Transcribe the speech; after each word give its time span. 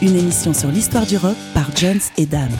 Une 0.00 0.16
émission 0.16 0.54
sur 0.54 0.68
l'histoire 0.68 1.06
du 1.06 1.16
rock 1.16 1.34
par 1.54 1.76
Jones 1.76 1.98
et 2.16 2.24
Dame. 2.24 2.52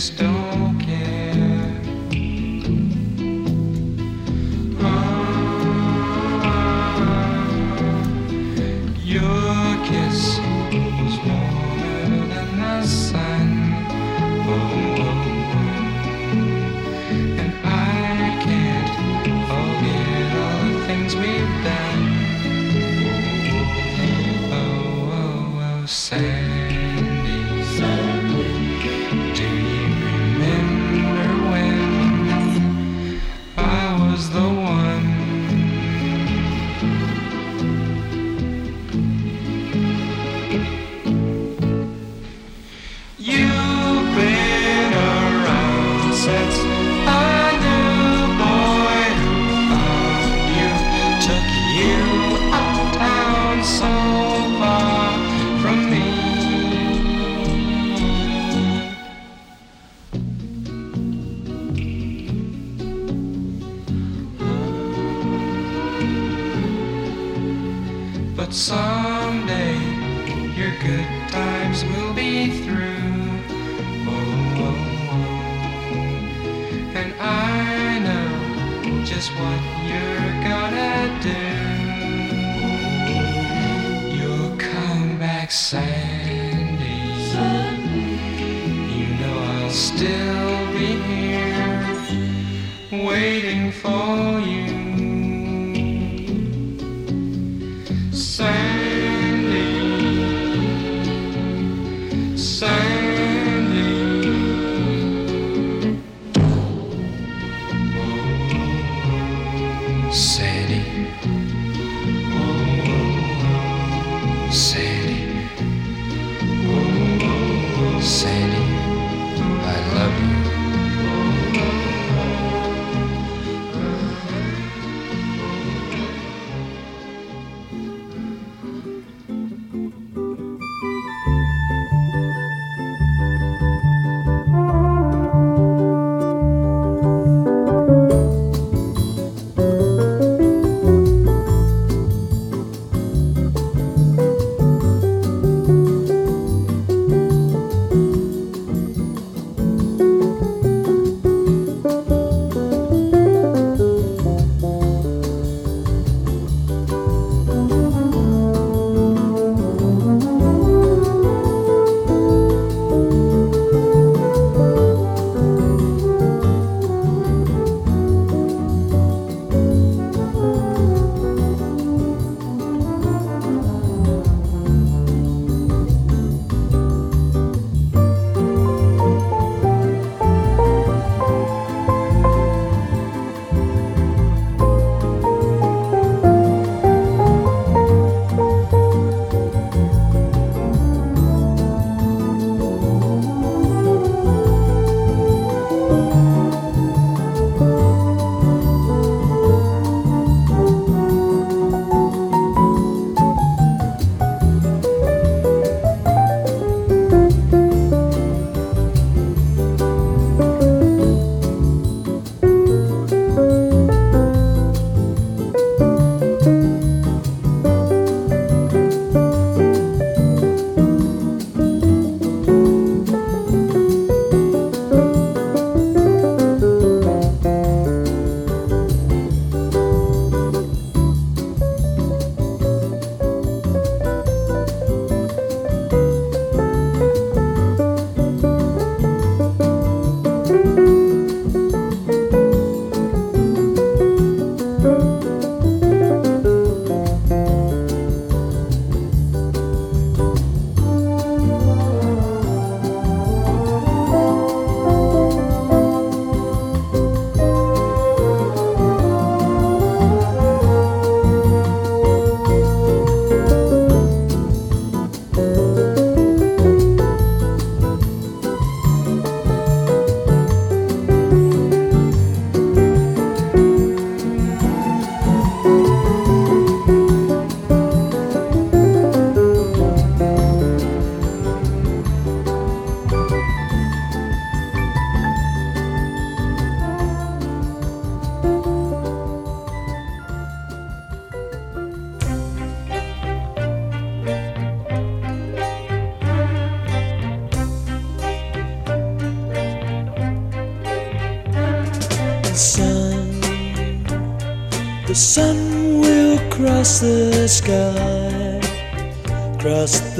You 0.00 0.39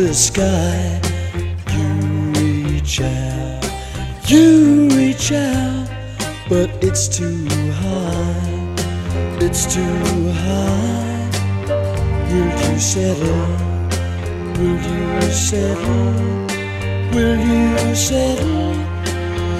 the 0.06 0.14
sky. 0.14 0.98
You 1.76 2.32
reach 2.32 3.02
out, 3.02 3.60
you 4.24 4.88
reach 4.96 5.30
out, 5.30 5.88
but 6.48 6.70
it's 6.82 7.06
too 7.06 7.46
high, 7.82 8.76
it's 9.44 9.66
too 9.74 10.32
high. 10.46 11.28
Will 12.30 12.50
you 12.64 12.78
settle? 12.80 13.46
Will 14.56 14.80
you 14.88 15.20
settle? 15.30 16.14
Will 17.12 17.38
you 17.50 17.94
settle? 17.94 18.72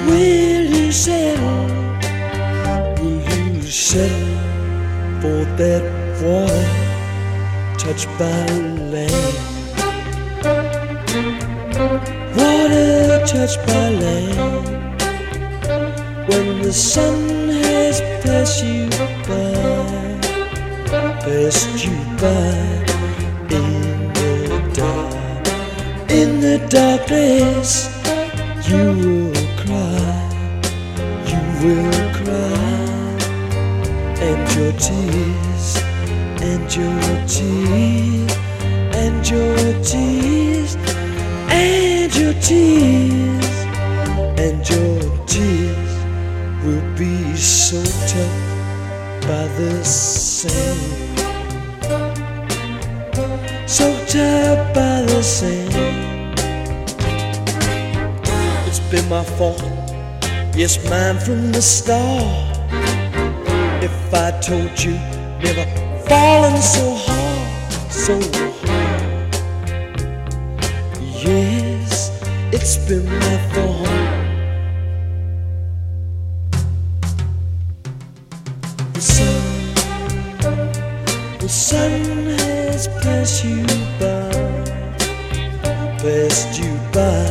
Will 0.08 0.64
you 0.74 0.90
settle? 0.90 1.66
Will 2.96 3.20
you 3.36 3.62
settle 3.62 4.38
for 5.20 5.44
that 5.60 5.84
water 6.22 6.66
touched 7.78 8.08
by 8.18 8.46
land? 8.88 9.59
Water 12.36 13.22
touched 13.26 13.60
by 13.66 13.90
land. 13.90 14.68
When 16.28 16.62
the 16.62 16.72
sun 16.72 17.48
has 17.48 18.00
passed 18.22 18.64
you 18.64 18.88
by, 19.28 19.52
passed 21.20 21.84
you 21.84 21.96
by 22.16 22.54
in 23.50 24.12
the 24.14 24.60
dark, 24.72 25.46
in 26.10 26.40
the 26.40 26.58
darkness, 26.70 27.90
you 28.68 28.84
will 29.02 29.34
cry, 29.62 30.20
you 31.30 31.42
will 31.62 31.92
cry. 32.14 32.78
And 34.22 34.40
your 34.56 34.72
tears, 34.72 35.66
and 36.40 36.64
your 36.74 37.00
tears, 37.26 38.32
and 38.94 39.28
your 39.28 39.82
tears 39.82 40.29
tears, 42.34 43.46
and 44.38 44.68
your 44.68 45.00
tears 45.26 45.92
will 46.64 46.96
be 46.96 47.36
soaked 47.36 48.12
tough 48.12 49.22
by 49.22 49.46
the 49.58 49.84
sand. 49.84 50.80
Soaked 53.68 54.10
tired 54.10 54.74
by 54.74 55.02
the 55.02 55.22
sand. 55.22 55.74
It's 58.66 58.80
been 58.90 59.08
my 59.08 59.24
fault, 59.24 59.62
yes, 60.54 60.78
mine 60.88 61.18
from 61.18 61.52
the 61.52 61.62
start. 61.62 62.56
If 63.82 64.14
I 64.14 64.30
told 64.40 64.78
you, 64.82 64.92
never 65.42 65.64
fallen 66.06 66.60
so 66.60 66.94
hard, 66.94 67.90
so 67.90 68.20
hard. 68.20 68.79
It's 72.60 72.76
been 72.76 73.04
my 73.06 73.36
fault. 73.52 73.88
The 78.92 79.00
sun, 79.00 79.38
the 81.38 81.48
sun 81.48 82.26
has 82.38 82.88
passed 83.02 83.44
you 83.44 83.64
by, 83.98 84.30
passed 86.02 86.60
you 86.60 86.72
by 86.92 87.29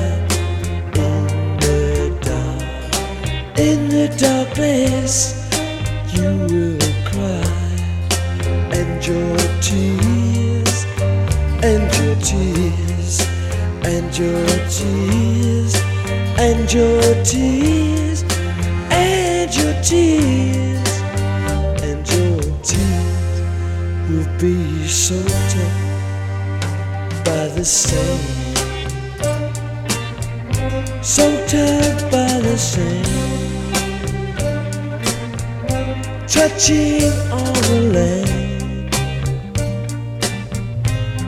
same, 27.69 28.19
so 31.03 31.23
tough 31.45 32.11
by 32.11 32.39
the 32.41 32.57
same 32.57 33.05
touching 36.27 37.11
on 37.31 37.53
the 37.69 37.79
land, 37.93 38.95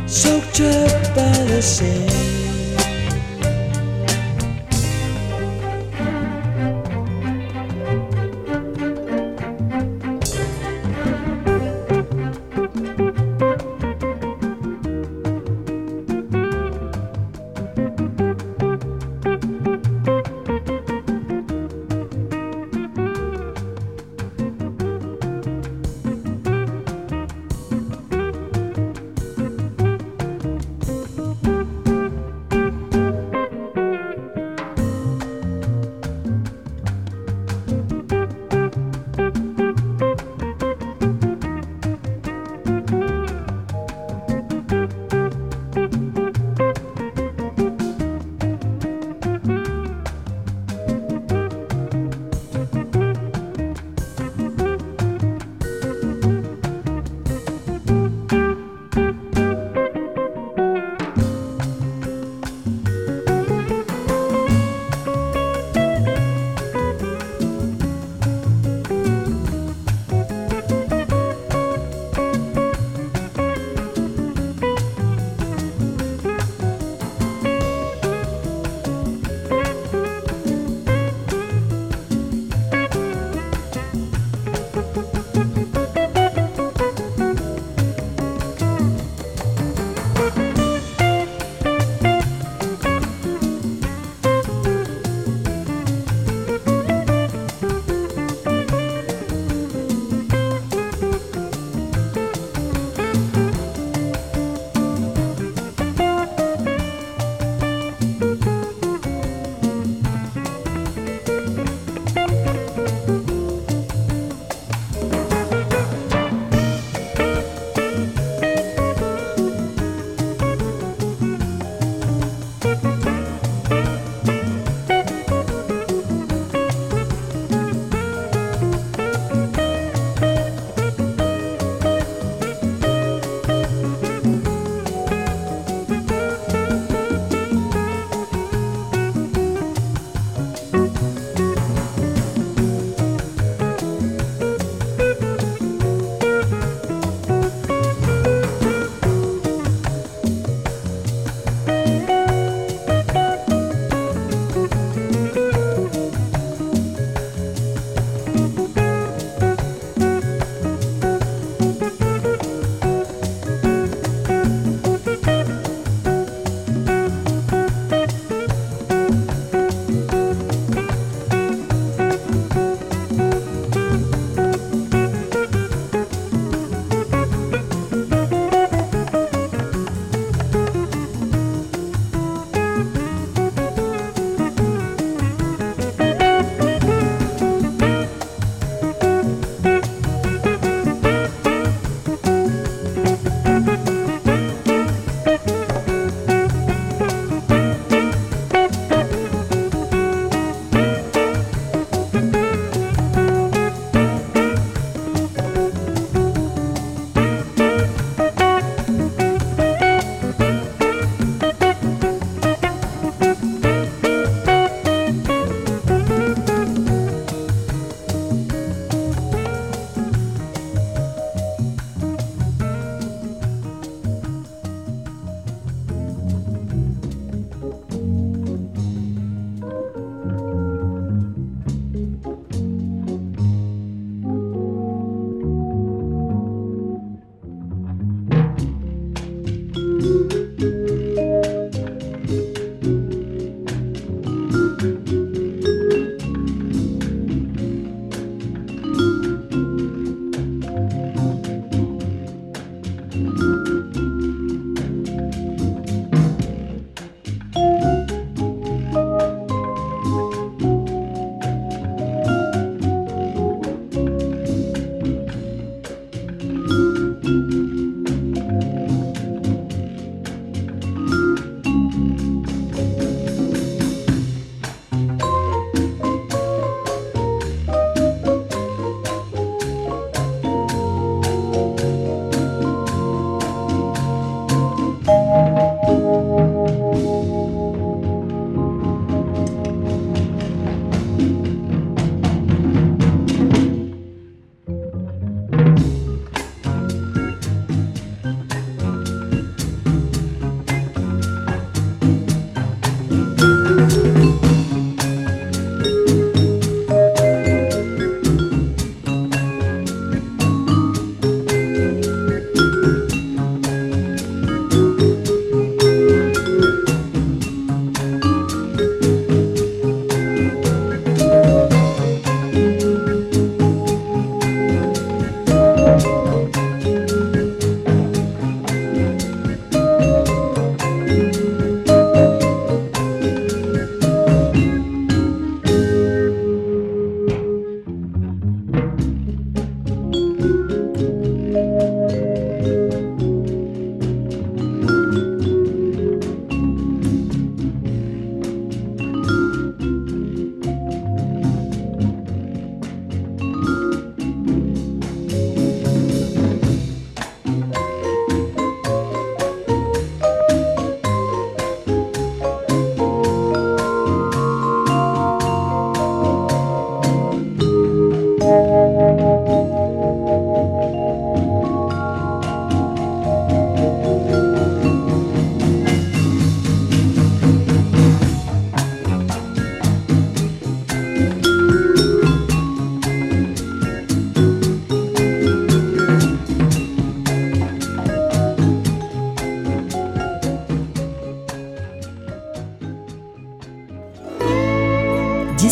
soaked 0.10 0.62
up 0.62 1.16
by 1.16 1.46
the 1.46 1.62
sand. 1.62 2.31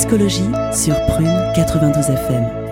Discologie 0.10 0.50
sur 0.74 0.95
Prune 1.06 1.30
92 1.54 2.10
FM. 2.10 2.68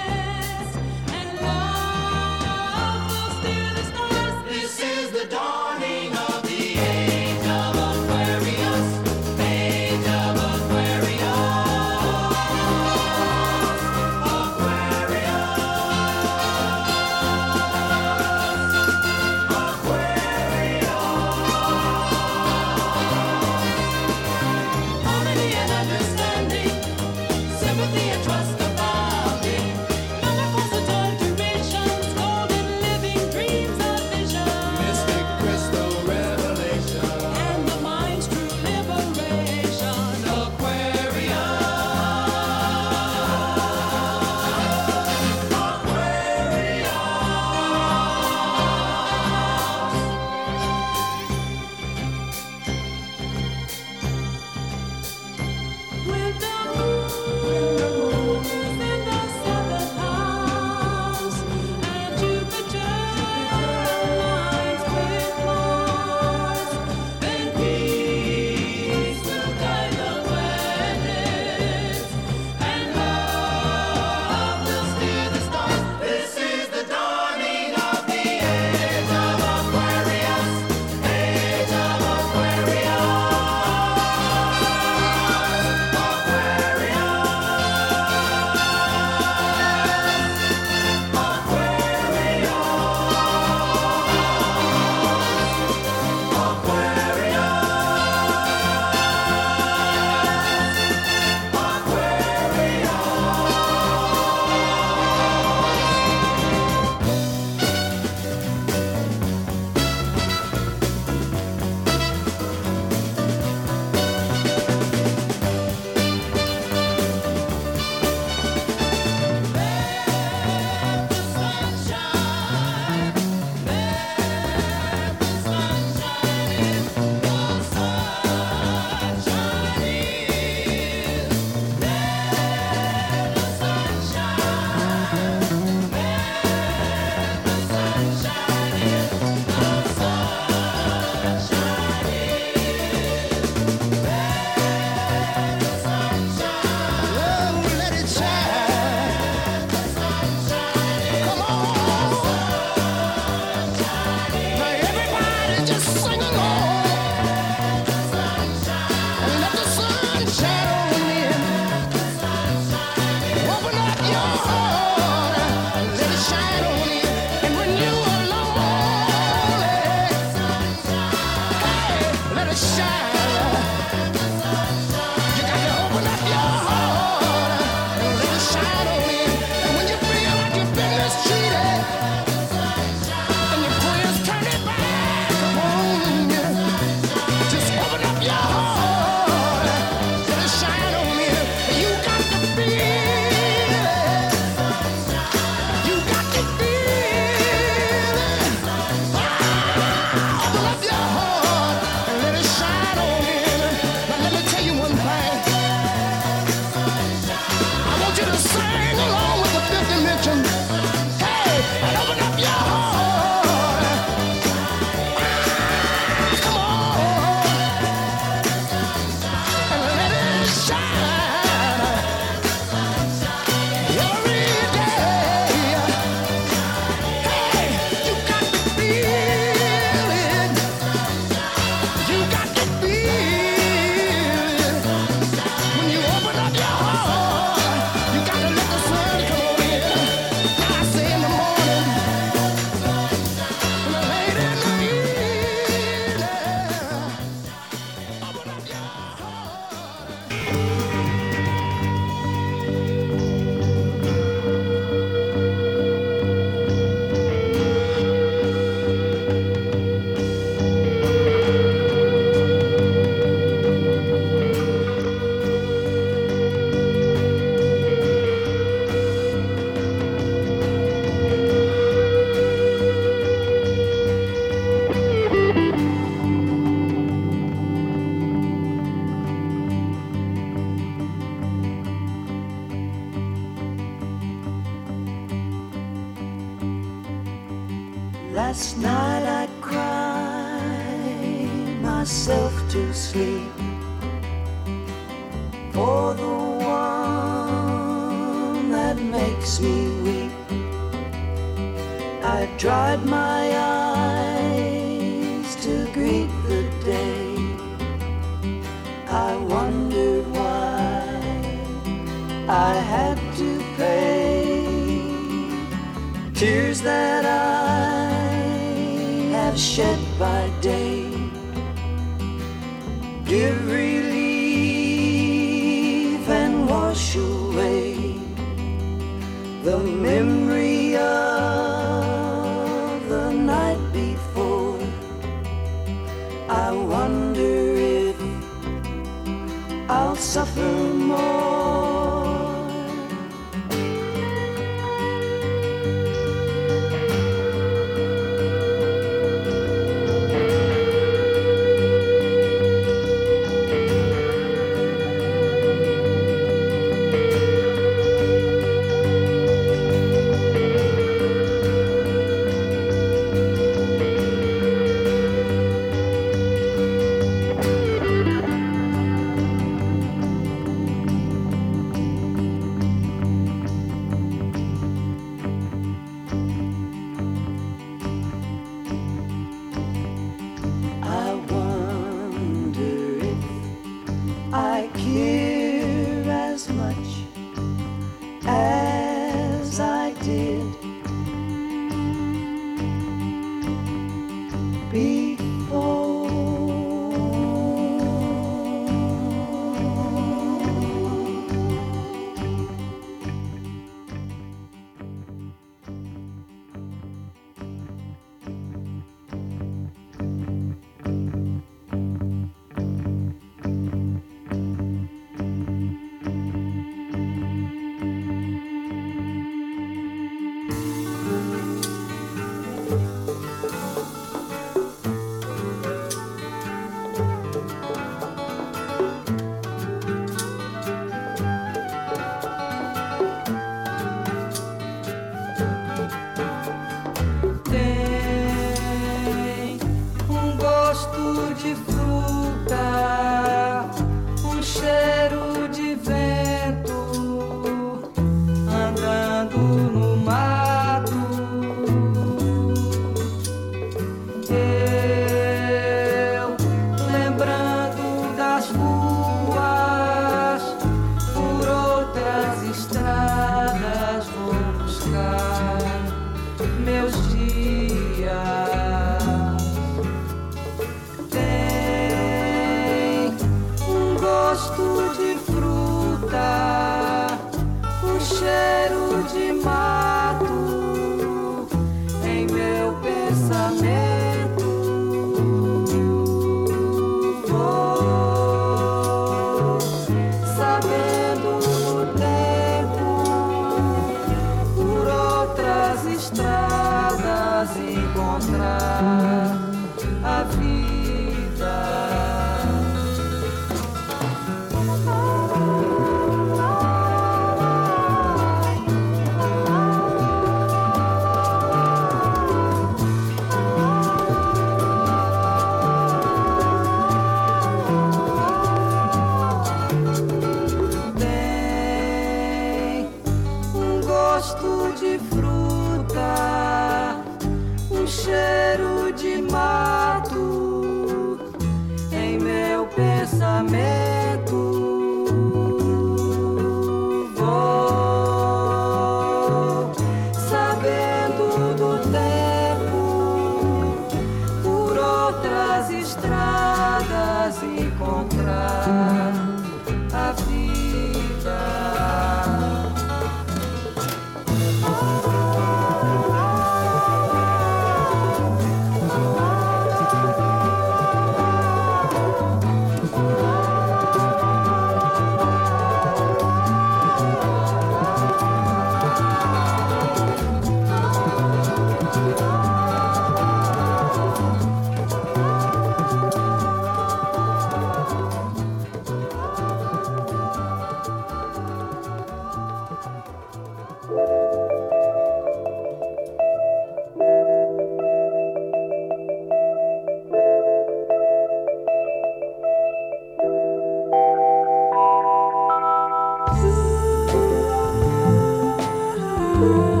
Bum 599.61 600.00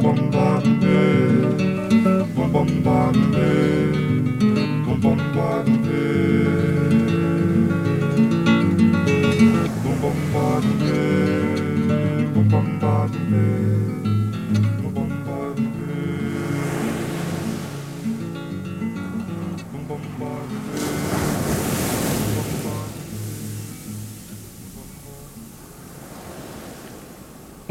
Bum 0.02 0.31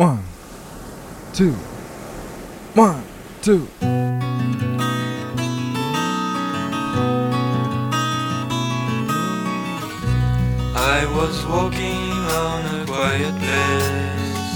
One, 0.01 0.23
two, 1.33 1.51
one, 2.73 3.03
two. 3.43 3.90
Walking 11.51 12.11
on 12.47 12.59
a 12.79 12.85
quiet 12.85 13.35
place. 13.43 14.51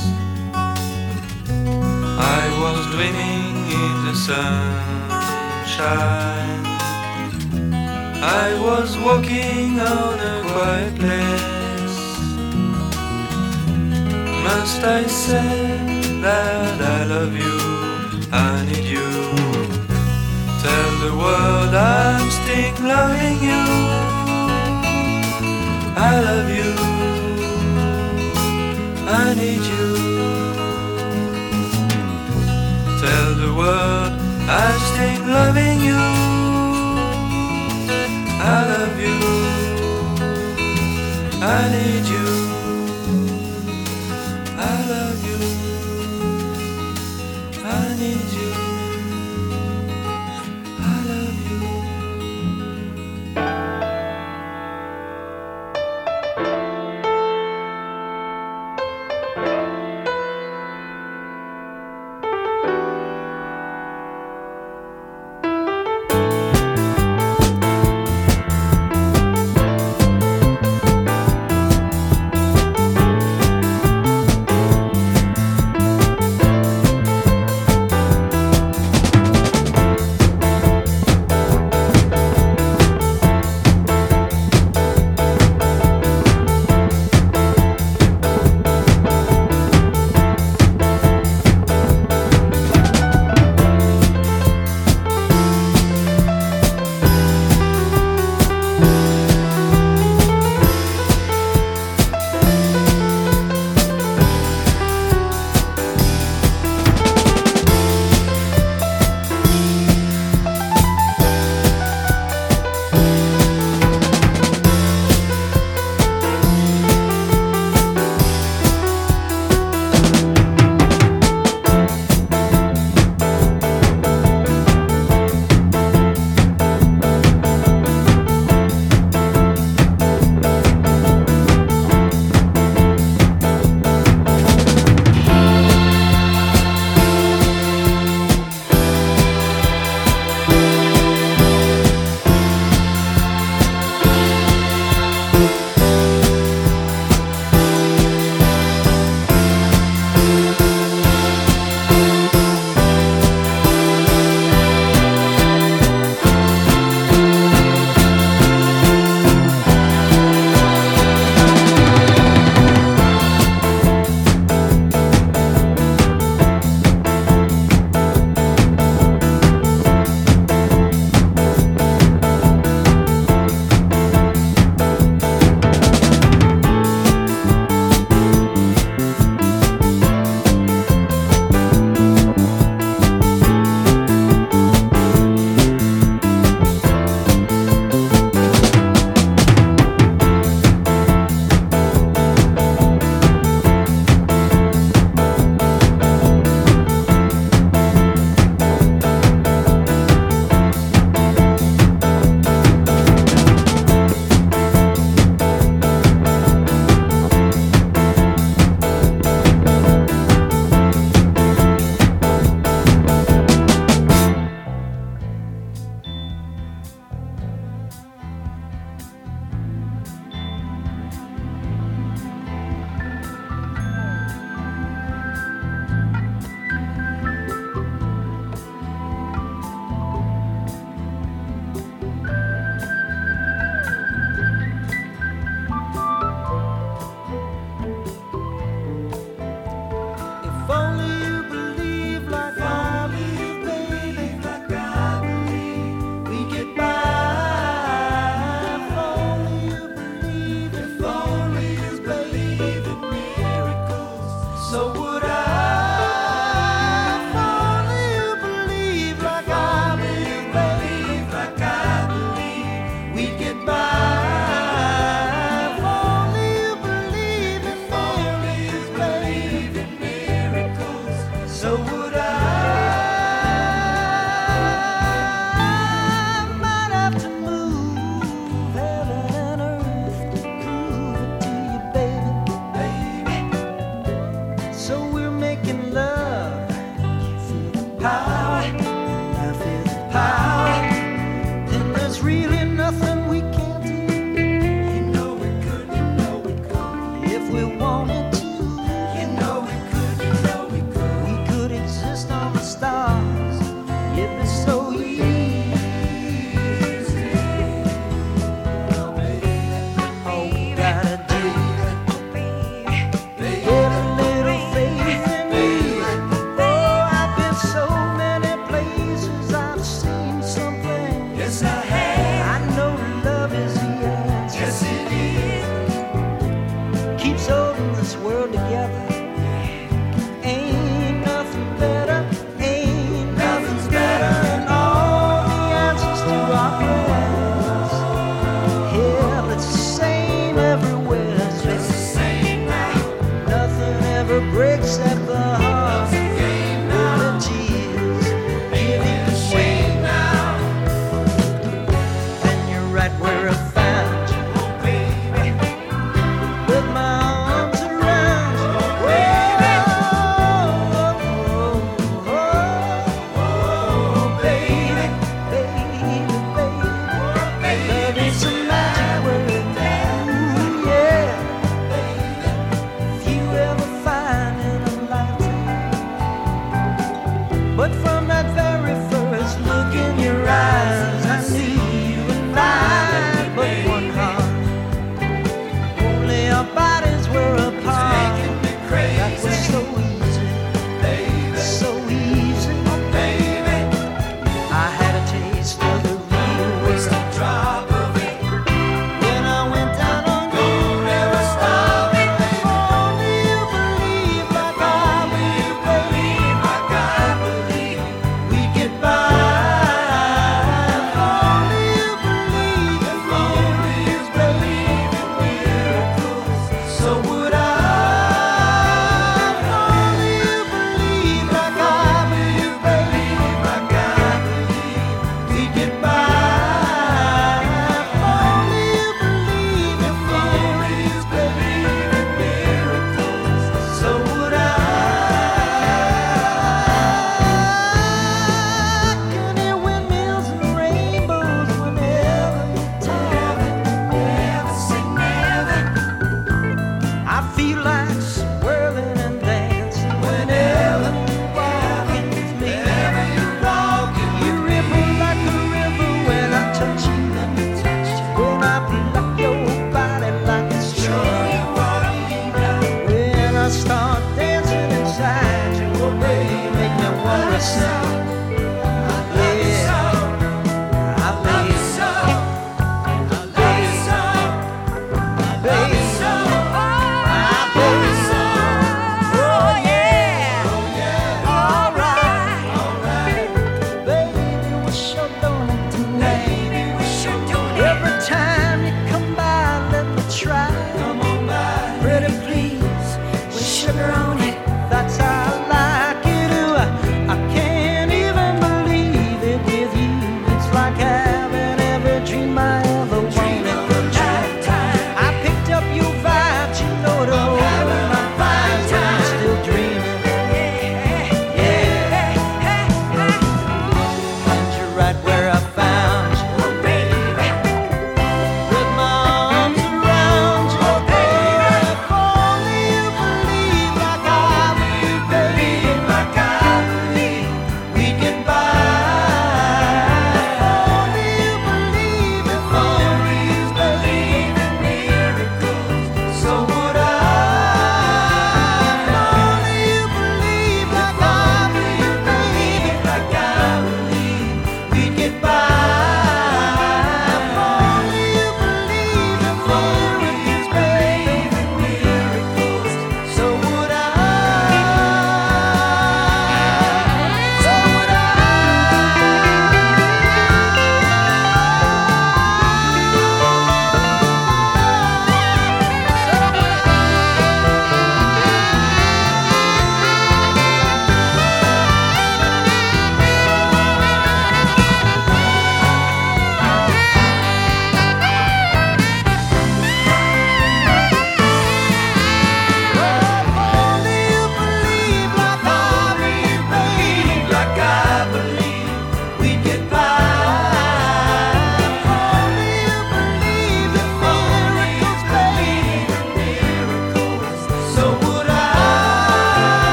I 2.40 2.44
was 2.62 2.80
dreaming 2.94 3.48
in 3.82 3.96
the 4.08 4.16
sunshine. 4.28 4.56
I 8.24 8.48
was 8.68 8.90
walking 9.08 9.80
on 9.80 10.16
a 10.34 10.36
quiet 10.52 10.96
place. 11.02 11.98
Must 14.48 14.82
I 14.84 15.04
say 15.08 15.52
that 16.22 16.82
I 16.82 17.04
love 17.14 17.34
you? 17.44 17.58
I 18.32 18.66
need 18.70 18.88
you. 18.96 19.12
Tell 20.64 20.92
the 21.06 21.14
world 21.22 21.74
I'm 21.76 22.28
still 22.32 22.76
loving 22.88 23.40
you. 23.50 23.95
I 26.08 26.20
love 26.20 26.50
you. 26.60 26.72
I 29.22 29.34
need 29.42 29.64
you. 29.74 29.88
Tell 33.02 33.30
the 33.44 33.52
world 33.60 34.12
I'm 34.62 34.80
still 34.90 35.22
loving 35.36 35.80
you. 35.90 36.04
I 38.54 38.58
love 38.72 38.98
you. 39.06 39.18
I 41.42 41.62
need 41.74 42.06
you. 42.14 42.45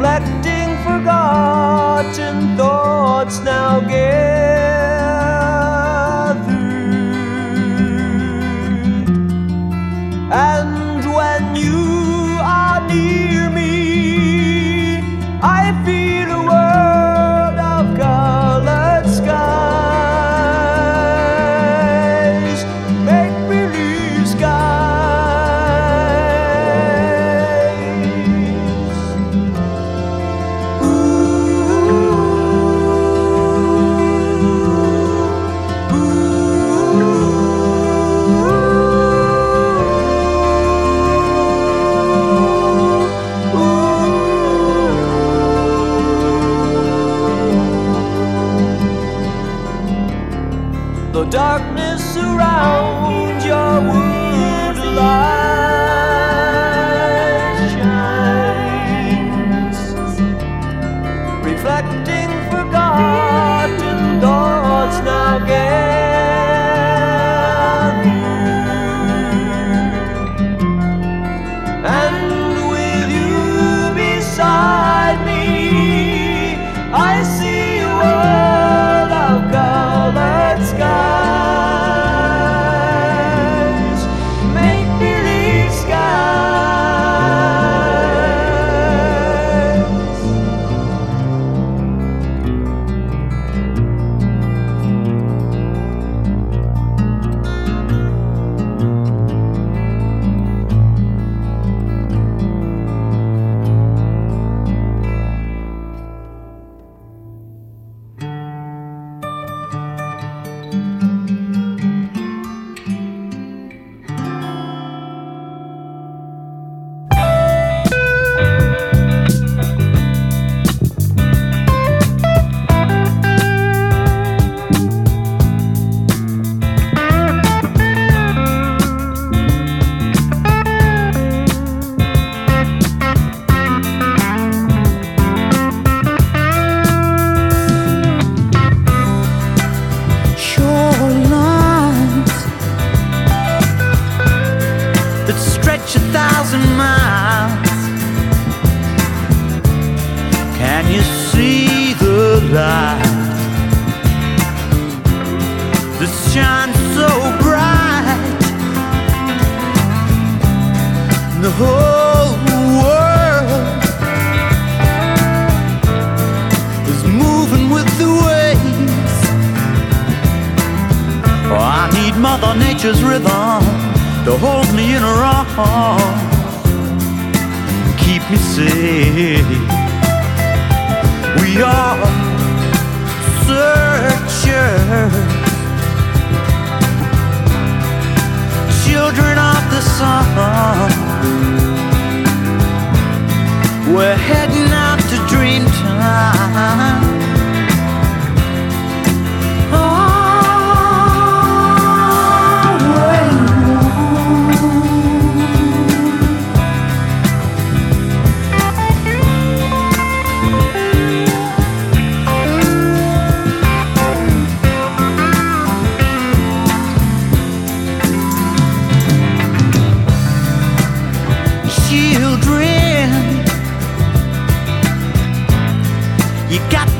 reflecting 0.00 0.70
forgotten 0.82 2.56
thoughts 2.56 3.40
now 3.40 3.80
give. 3.80 4.39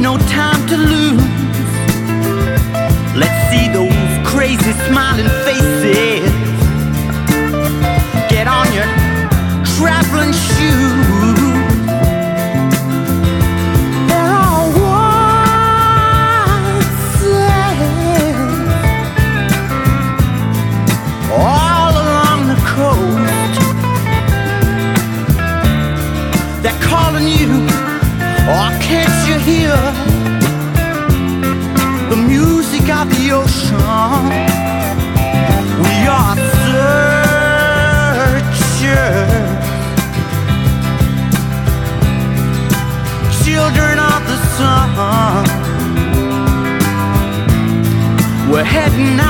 no 0.00 0.16
time 0.16 0.66
to 0.66 0.76
lose. 0.76 1.22
Let's 3.14 3.38
see 3.50 3.68
those 3.68 3.92
crazy 4.26 4.72
smiling 4.88 5.28
faces. 5.44 6.30
Get 8.30 8.48
on 8.48 8.72
your 8.72 8.86
traveling 9.76 10.32
shoes. 10.32 10.99
tonight 49.00 49.29